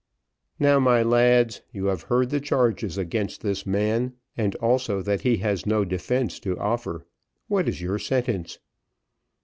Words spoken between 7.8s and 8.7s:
your sentence?"